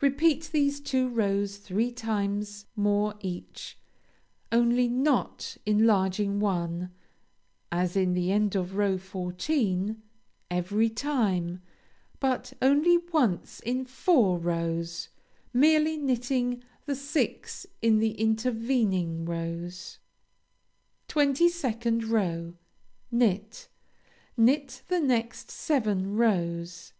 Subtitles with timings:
[0.00, 3.76] Repeat these two rows three times more each,
[4.50, 6.90] only not enlarging one
[7.70, 10.00] (as in the end of row fourteen),
[10.50, 11.60] every time,
[12.18, 15.10] but only once in four rows,
[15.52, 19.98] merely knitting the six in the intervening rows.
[21.10, 22.54] 22nd row
[23.10, 23.68] Knit.
[24.34, 26.94] Knit the next seven rows.